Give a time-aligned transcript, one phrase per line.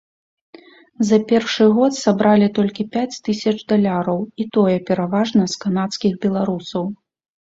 [1.09, 6.83] За першы год сабралі толькі пяць тысячаў даляраў, і тое пераважна з канадскіх беларусаў.